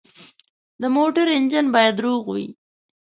[0.81, 2.47] د موټر انجن باید روغ وي.